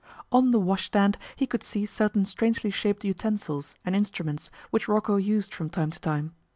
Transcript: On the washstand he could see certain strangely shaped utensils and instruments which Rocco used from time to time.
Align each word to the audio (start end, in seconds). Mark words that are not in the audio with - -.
On 0.31 0.49
the 0.49 0.57
washstand 0.57 1.19
he 1.35 1.45
could 1.45 1.61
see 1.61 1.85
certain 1.85 2.25
strangely 2.25 2.71
shaped 2.71 3.05
utensils 3.05 3.75
and 3.85 3.95
instruments 3.95 4.49
which 4.71 4.87
Rocco 4.87 5.17
used 5.17 5.53
from 5.53 5.69
time 5.69 5.91
to 5.91 5.99
time. 6.01 6.33